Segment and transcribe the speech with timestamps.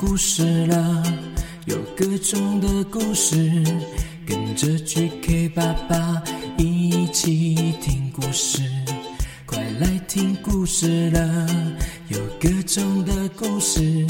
[0.00, 1.02] 故事了，
[1.66, 3.62] 有各种的故事，
[4.26, 6.22] 跟着 GK 爸爸
[6.56, 8.62] 一起听故事。
[9.44, 11.46] 快来听故事了，
[12.08, 14.06] 有各种的故事，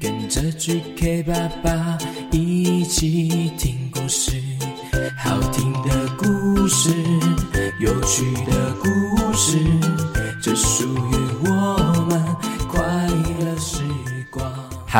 [0.00, 1.89] 跟着 GK 爸爸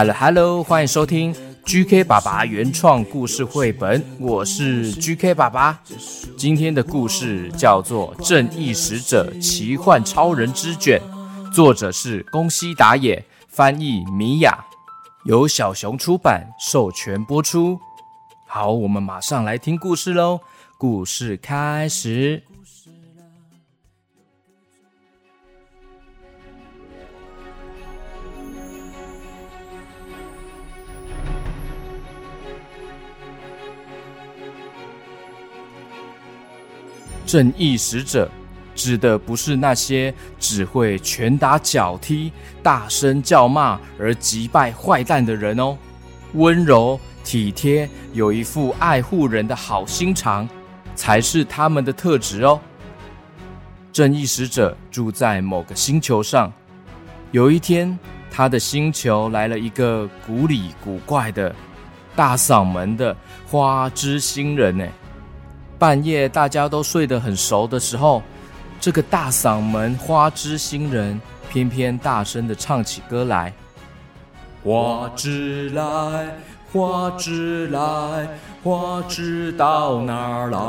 [0.00, 1.30] Hello Hello，欢迎收听
[1.66, 5.78] GK 爸爸原创故事绘本，我是 GK 爸爸。
[6.38, 10.98] 今天的故事叫做《正义使者奇幻超人之卷》，
[11.52, 14.64] 作者是宫西达也，翻译米雅，
[15.26, 17.78] 由小熊出版授权播出。
[18.46, 20.40] 好，我们马上来听故事喽。
[20.78, 22.42] 故事开始。
[37.30, 38.28] 正义使者
[38.74, 45.78] 指的不是那些只会拳打脚踢、大声叫骂而击败坏蛋的人哦。
[46.32, 50.48] 温柔、体贴，有一副爱护人的好心肠，
[50.96, 52.58] 才是他们的特质哦。
[53.92, 56.52] 正义使者住在某个星球上，
[57.30, 57.96] 有一天，
[58.28, 61.54] 他的星球来了一个古里古怪的、
[62.16, 64.84] 大嗓门的花之星人呢。
[65.80, 68.22] 半夜大家都睡得很熟的时候，
[68.78, 73.50] 这个大嗓门花枝新人偏偏大声的唱起歌来。
[74.62, 76.36] 花枝来，
[76.70, 78.28] 花枝来，
[78.62, 80.60] 花枝到哪儿来？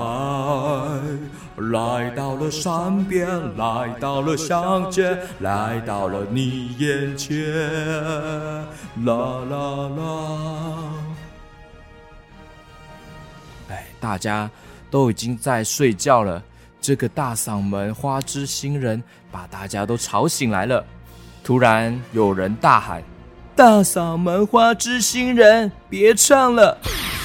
[1.58, 3.28] 来到了山边，
[3.58, 7.36] 来到了乡间，来到了你眼前。
[9.04, 9.14] 啦
[9.50, 10.94] 啦啦！
[13.70, 14.50] 哎，大家
[14.92, 16.44] 都已经在睡觉了。
[16.80, 20.86] 这个大嗓门花之星人把大家都吵醒来了。
[21.44, 23.02] 突然有人大喊
[23.56, 26.78] ：“大嗓门花之星人，别唱了！”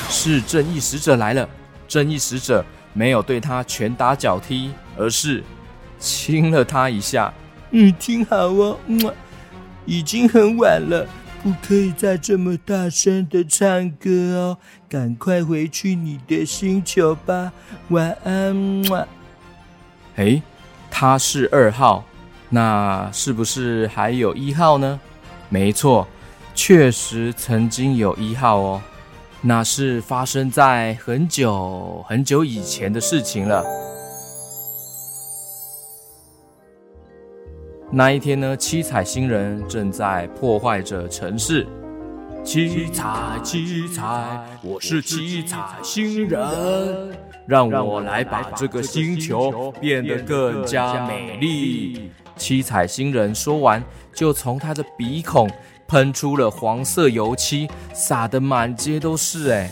[0.09, 1.49] 是正义使者来了。
[1.88, 5.43] 正义使者没有对他拳打脚踢，而是
[5.98, 7.33] 亲了他一下。
[7.71, 8.78] 你，听好哦，
[9.84, 11.06] 已经很晚了。
[11.47, 14.59] 不可以再这么大声的唱歌哦！
[14.89, 17.53] 赶快回去你的星球吧，
[17.91, 18.83] 晚安。
[20.17, 20.43] 哎，
[20.91, 22.05] 他是二号，
[22.49, 24.99] 那是不是还有一号呢？
[25.49, 26.09] 没错，
[26.53, 28.83] 确实曾经有一号哦，
[29.43, 33.63] 那是发生在很久很久以前的事情了。
[37.97, 41.67] 那一天呢，七彩星人正在破坏着城市。
[42.45, 46.47] 七彩七彩，我是七彩星人，
[47.47, 52.11] 让我来把这个星球变得更加美丽。
[52.37, 53.83] 七彩星人说完，
[54.13, 55.49] 就从他的鼻孔
[55.89, 59.53] 喷出了黄色油漆，洒得满街都是。
[59.53, 59.71] 哎，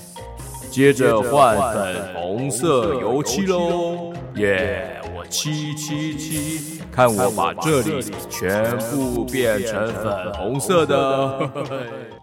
[0.70, 4.98] 接着换粉红色油漆喽，耶！
[5.24, 11.50] 我漆漆漆，看我把这里全部变成粉红色的。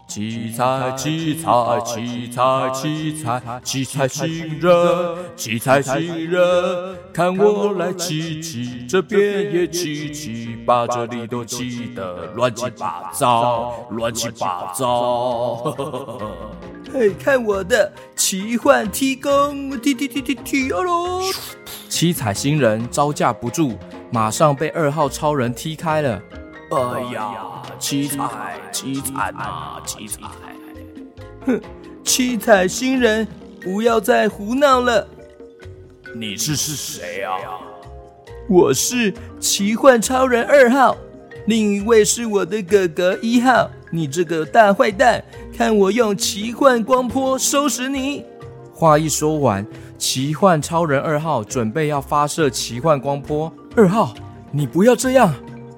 [0.06, 15.74] 七彩七彩七彩七彩七彩星人，七彩星人，看我来七七，这边也七七，把这里都七得乱七八糟，乱七八糟。
[16.92, 21.36] 嘿，看我的奇幻踢功，踢踢踢踢踢哦嘍！
[21.88, 23.78] 七彩星人招架不住，
[24.10, 26.20] 马上被二号超人踢开了。
[26.70, 30.20] 哎呀，七彩七彩啊，七彩！
[31.46, 31.60] 哼，
[32.04, 33.26] 七彩星人，
[33.62, 35.08] 不要再胡闹了。
[36.14, 37.38] 你是是谁啊？
[38.50, 40.94] 我是奇幻超人二号，
[41.46, 43.70] 另一位是我的哥哥一号。
[43.94, 45.22] 你这个大坏蛋，
[45.56, 48.24] 看我用奇幻光波收拾你！
[48.72, 49.64] 话一说完，
[49.98, 53.52] 奇幻超人二号准备要发射奇幻光波。
[53.76, 54.14] 二号，
[54.50, 55.32] 你不要这样！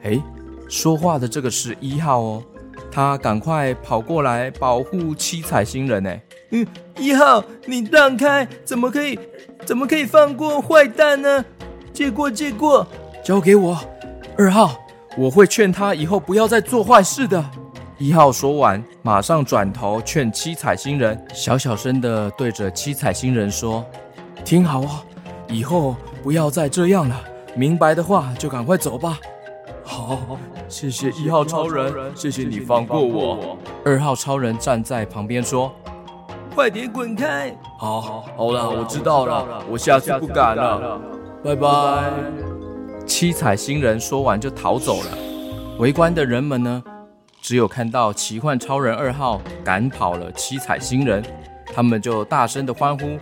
[0.05, 0.23] 哎，
[0.69, 2.43] 说话的这个是一号哦，
[2.91, 6.15] 他赶快跑过来保护七彩星人呢。
[6.50, 6.65] 嗯，
[6.97, 8.47] 一号，你让开！
[8.65, 9.19] 怎么可以，
[9.67, 11.44] 怎么可以放过坏蛋呢？
[11.93, 12.87] 借过，借过，
[13.25, 13.79] 交给我。
[14.38, 14.77] 二号，
[15.19, 17.44] 我会劝他以后不要再做坏事的。
[17.96, 23.85] 一号说完，马上转头劝七彩星人，小小声的对着七彩星人说
[24.44, 25.05] ：“听好啊，
[25.49, 27.20] 以后不要再这样了。
[27.55, 29.19] 明白的话就赶快走吧。”
[29.85, 30.37] 好，
[30.69, 33.56] 谢谢一号超人，谢谢你放过我。
[33.85, 35.73] 二号超人站在旁边说
[36.52, 41.00] ：“快点滚开！”好，好了，我知道了，我下次不敢了。
[41.44, 42.11] 拜拜。
[43.06, 45.19] 七彩星人说完就逃走了。
[45.79, 46.82] 围观的人们呢，
[47.44, 51.23] 只有看到奇幻超人二号赶跑了七彩星人，
[51.75, 53.19] 他们就大声的欢呼。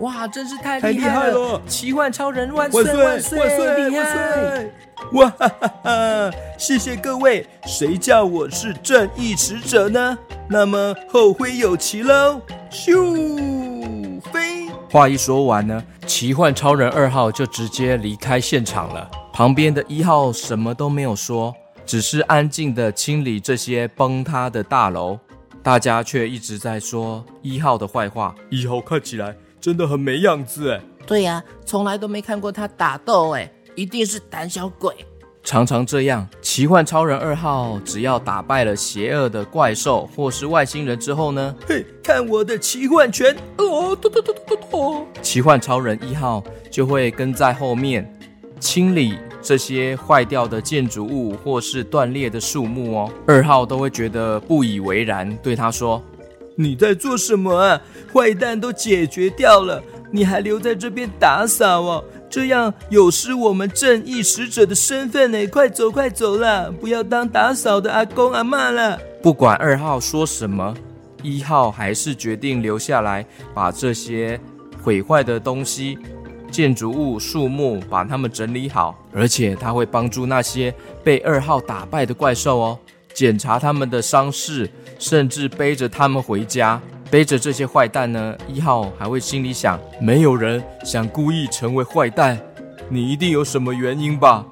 [0.00, 1.62] 哇，真是太厉害了！
[1.68, 3.88] 奇幻超人万岁万岁万岁！
[3.88, 4.68] 厉害！
[5.12, 6.30] 哇哈哈哈！
[6.58, 10.18] 谢谢各位，谁叫我是正义使者呢？
[10.48, 12.40] 那么后会有期喽！
[12.72, 14.68] 咻飞！
[14.90, 19.08] 话一说完呢，奇幻超人二号就直接离开现场了。
[19.32, 21.54] 旁边的一号什么都没有说，
[21.90, 25.18] 只是安静的清理这些崩塌的大楼。
[25.60, 28.32] 大家却一直在说一号的坏话。
[28.48, 29.36] 一号看起来。
[29.60, 30.80] 真的很没样子哎！
[31.04, 34.94] 对呀，从来都没看过他打斗哎，一定是胆小鬼。
[35.42, 43.36] 常常这样，奇幻超人二号只要打败了邪恶的怪兽或是外星人之后呢，嘿，看我的奇幻拳！
[43.56, 45.06] 哦，咚咚咚咚咚！
[45.20, 48.16] 奇幻超人一号就会跟在后面
[48.60, 53.12] 清理这些坏掉的建筑物或是断裂的树木哦。
[53.26, 56.02] 二号都会觉得不以为然，对他说。
[56.56, 57.80] 你在做什么啊？
[58.12, 62.04] 坏蛋都解决掉了，你还留在这边打扫哦？
[62.28, 65.46] 这样有失我们正义使者的身份呢！
[65.46, 69.00] 快走快走啦，不要当打扫的阿公阿妈了。
[69.22, 70.74] 不管二号说什么，
[71.22, 74.38] 一号还是决定留下来，把这些
[74.82, 75.98] 毁坏的东西、
[76.50, 78.94] 建筑物、树木，把它们整理好。
[79.14, 80.74] 而且他会帮助那些
[81.04, 82.78] 被二号打败的怪兽哦。
[83.14, 86.80] 检查他们的伤势，甚至背着他们回家。
[87.10, 88.36] 背着这些坏蛋呢？
[88.46, 92.38] 一号还会心里想：没有人想故意成为坏蛋，
[92.88, 94.46] 你一定有什么原因吧？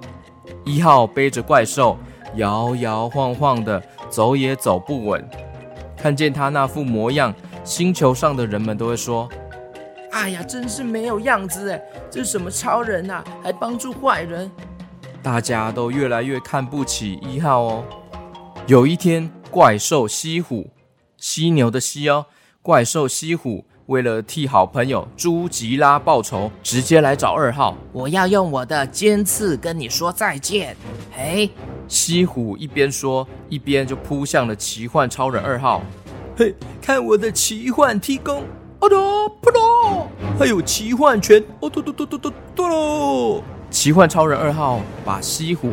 [0.65, 1.97] 一号背着怪兽，
[2.35, 3.81] 摇摇晃晃的
[4.11, 5.25] 走也走不稳。
[5.97, 9.29] 看见他那副模样，星球上的人们都会说
[10.19, 11.81] ：“哎呀，真是没有样子哎！
[12.11, 13.23] 这是什么超人啊？
[13.41, 14.51] 还帮助坏人？”
[15.23, 17.85] 大家都越来越看不起一号哦。
[18.67, 20.71] 有一天，怪兽西虎，
[21.17, 22.27] 犀牛的犀哦，
[22.63, 27.77] 怪兽西虎为了替好朋友朱吉拉报仇，直接来找二号。
[27.93, 30.77] 我要用我的尖刺跟你说再见。
[31.13, 31.49] 嘿，
[31.87, 35.81] 西虎一边说，一边就扑向了奇幻超人二号。
[36.37, 38.43] 嘿，看我的奇幻踢弓！
[38.81, 40.09] 哦哆扑罗，
[40.39, 41.43] 还有奇幻拳！
[41.61, 43.43] 哦哆哆哆哆哆哆喽！
[43.71, 45.73] 奇幻超人二号把西虎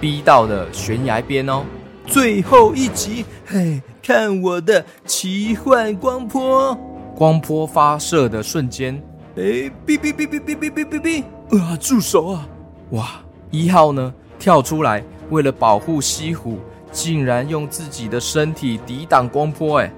[0.00, 1.62] 逼到了悬崖边哦。
[2.06, 6.76] 最后一集，嘿，看我的奇幻光波！
[7.14, 9.00] 光波发射的瞬间，
[9.36, 11.58] 哎，哔哔哔哔哔哔哔哔哔！
[11.58, 12.48] 啊，住手啊！
[12.92, 13.06] 哇，
[13.50, 16.58] 一号呢跳出来，为了保护西虎，
[16.90, 19.92] 竟然用自己的身体抵挡光波，哎，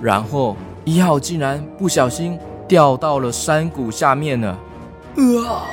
[0.00, 5.66] 然后一号竟然不小心掉到了山谷下面了，啊！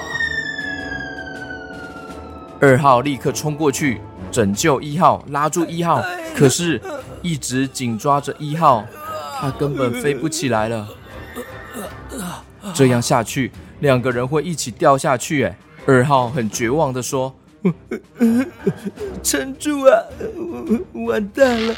[2.59, 4.01] 二号立刻冲过去
[4.31, 6.03] 拯救一号，拉住一号，
[6.35, 6.81] 可是，
[7.21, 8.83] 一直紧抓着一号，
[9.39, 10.87] 他根本飞不起来了。
[12.73, 15.43] 这样下去，两个人会一起掉下去。
[15.43, 17.33] 哎，二号很绝望的说
[19.23, 20.03] ：“撑住啊，
[20.93, 21.75] 完蛋了！”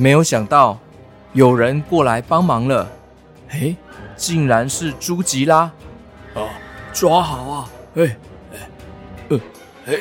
[0.00, 0.78] 没有想到，
[1.34, 2.90] 有人过来帮忙了。
[3.50, 3.76] 哎，
[4.16, 5.70] 竟然是朱吉拉！
[6.34, 6.48] 啊，
[6.90, 7.70] 抓好啊！
[7.96, 8.16] 哎。
[9.86, 10.00] 哎，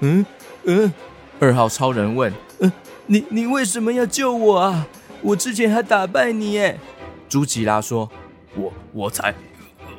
[0.00, 0.24] 嗯
[0.64, 0.92] 嗯，
[1.40, 2.70] 二号超人问：“嗯，
[3.06, 4.86] 你你为什么要救我啊？
[5.22, 6.78] 我之前还打败你哎。”
[7.28, 8.08] 朱吉拉说
[8.54, 9.34] ：“我我才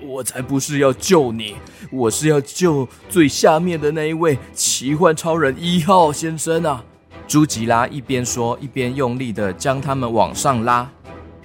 [0.02, 1.58] 我才不是要救你，
[1.92, 6.86] 我是要救最下面的那一位奇幻超人一号先生啊！”
[7.28, 10.90] 朱吉拉一边说，一边用力的将他们往上拉，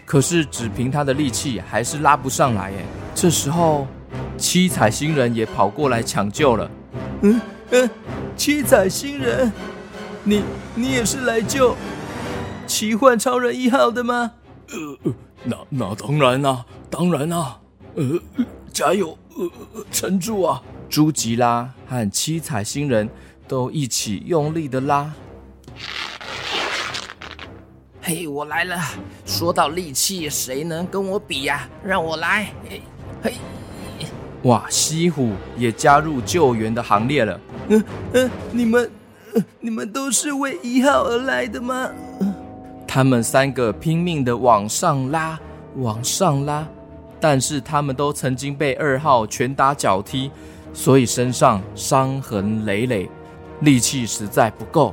[0.04, 2.84] 可是只凭他的力气还是拉不上来哎。
[3.14, 3.86] 这时候。
[4.36, 6.70] 七彩星人也跑过来抢救了。
[7.22, 7.90] 嗯嗯，
[8.36, 9.50] 七彩星人，
[10.22, 10.42] 你
[10.74, 11.74] 你也是来救
[12.66, 14.32] 奇幻超人一号的吗？
[14.68, 15.12] 呃，
[15.44, 17.58] 那那当然啦，当然啦。
[17.94, 18.20] 呃，
[18.70, 19.50] 加油，呃，
[19.90, 20.62] 撑住啊！
[20.90, 23.08] 朱吉拉和七彩星人
[23.48, 25.10] 都一起用力的拉。
[28.04, 28.76] 嘿，我来了！
[29.24, 31.68] 说到力气，谁能跟我比呀？
[31.84, 32.52] 让我来！
[32.68, 32.82] 嘿，
[33.22, 33.32] 嘿。
[34.42, 34.66] 哇！
[34.68, 37.40] 西虎也加入救援的行列了。
[37.68, 38.90] 嗯嗯，你们，
[39.60, 41.90] 你们都是为一号而来的吗？
[42.88, 45.38] 他们三个拼命的往上拉，
[45.76, 46.66] 往上拉，
[47.20, 50.28] 但是他们都曾经被二号拳打脚踢，
[50.74, 53.08] 所以身上伤痕累累，
[53.60, 54.92] 力气实在不够。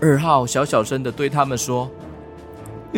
[0.00, 1.90] 二号小小声的对他们说：“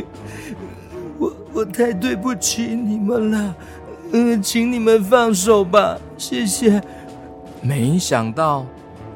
[1.18, 3.54] 我我太对不起你们了，
[4.12, 6.82] 嗯，请你们放手吧，谢谢。”
[7.60, 8.64] 没想到，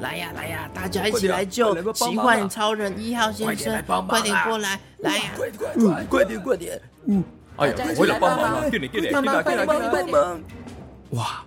[0.00, 7.22] 来呀来呀，大家一起来救奇幻超人一号先生，快点过来，来呀，快快快点快点，嗯。
[7.56, 8.70] 哎呀，我来帮忙了！
[8.70, 11.18] 给你，给你，给你，给你，给你！
[11.18, 11.44] 哇，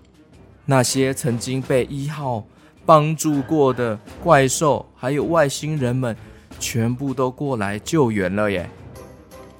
[0.63, 2.45] 那些曾经被一号
[2.85, 6.15] 帮助过的怪兽，还有外星人们，
[6.59, 8.69] 全部都过来救援了耶！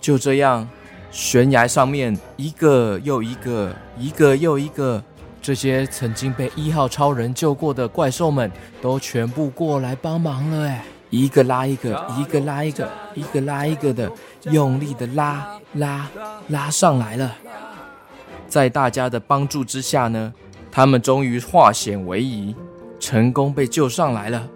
[0.06, 0.70] 就这样，
[1.10, 5.04] 悬崖上面一个又一个，一个又一个，
[5.42, 8.52] 这些曾经被一号超人救过的怪兽们，
[8.84, 10.86] 都全部过来帮忙了哎！
[11.10, 14.12] 一个拉一个，一个拉一个，一个拉一个的，
[14.44, 16.08] 用力的拉拉
[16.50, 17.36] 拉上来了。
[18.48, 20.32] 在大家的帮助之下呢，
[20.72, 22.56] 他们终于化险为夷，
[23.00, 24.48] 成功被救上来了。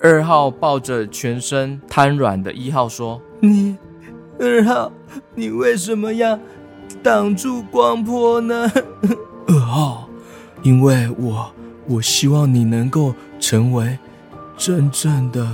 [0.00, 3.76] 二号抱着全身瘫软的一号说：“你，
[4.38, 4.92] 二号，
[5.34, 6.38] 你为什么要
[7.02, 8.70] 挡住光波呢？”
[9.48, 10.08] 二号，
[10.62, 11.52] 因为我，
[11.86, 13.98] 我希望你能够成为。
[14.58, 15.46] 真正的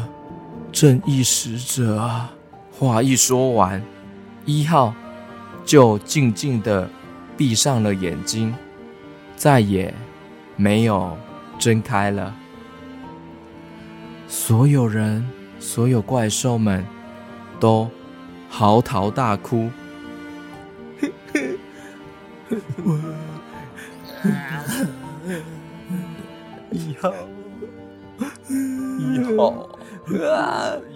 [0.71, 2.33] 正义使者啊！
[2.71, 3.83] 话一说完，
[4.45, 4.95] 一号
[5.65, 6.89] 就静静的
[7.37, 8.55] 闭上了眼睛，
[9.35, 9.93] 再也
[10.55, 11.19] 没有
[11.59, 12.33] 睁开了。
[14.29, 16.87] 所有人，所有怪兽们
[17.59, 17.91] 都
[18.55, 19.71] 嚎啕大哭。
[22.85, 23.01] 我
[26.71, 27.15] 一号。
[28.99, 29.69] 一号，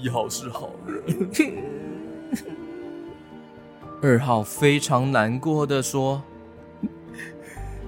[0.02, 1.30] 一号是好人。
[4.02, 6.22] 二号非常难过的说：“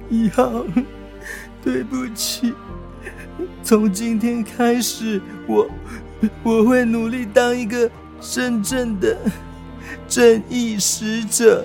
[0.09, 0.65] 一号，
[1.63, 2.55] 对不起。
[3.63, 5.69] 从今天开始，我
[6.43, 9.17] 我会努力当一个真正的
[10.09, 11.65] 正义使者。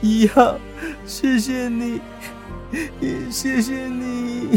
[0.00, 0.56] 一号，
[1.04, 2.00] 谢谢你，
[3.00, 4.56] 也谢谢你。”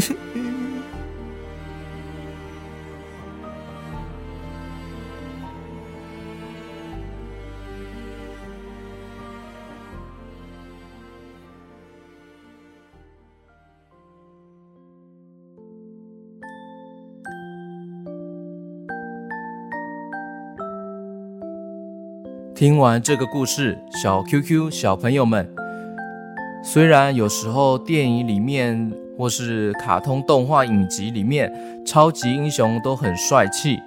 [22.62, 25.52] 听完这个故事，小 QQ 小朋友们，
[26.62, 31.52] 虽然有时候电影里面或是卡通动画影集里面
[31.84, 33.80] 超级英雄都很帅气，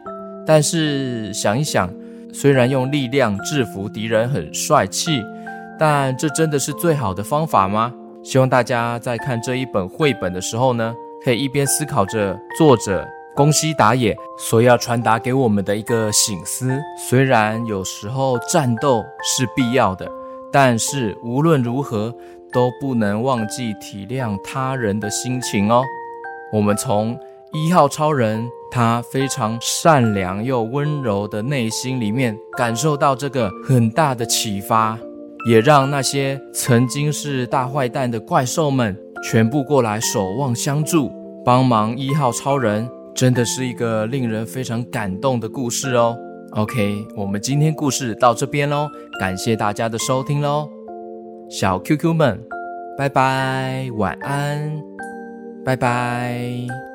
[0.45, 1.89] 但是想一想，
[2.33, 5.23] 虽然用力量制服敌人很帅气，
[5.79, 7.93] 但这真的是最好的方法吗？
[8.25, 13.07] 希望大家在看这一本绘本的时候呢，可以一边思考着作者。
[13.35, 20.09] 宫西达也所要传达给我们的一个醒思：虽然有时候战斗是必要的，
[20.53, 22.15] 但是无论如何
[22.53, 25.83] 都不能忘记体谅他人的心情哦。
[26.53, 27.19] 我们从
[27.51, 34.97] 一号超人他非常善良又温柔的内心里面感受到这个很大的启发，
[35.49, 38.97] 也让那些曾经是大坏蛋的怪兽们
[39.29, 41.11] 全部过来守望相助，
[41.43, 42.89] 帮忙一号超人。
[43.15, 46.17] 真的是一个令人非常感动的故事哦。
[46.51, 48.87] OK，我们今天故事到这边喽，
[49.19, 50.69] 感谢大家的收听喽，
[51.49, 52.39] 小 QQ 们，
[52.97, 54.81] 拜拜，晚安，
[55.63, 56.94] 拜拜。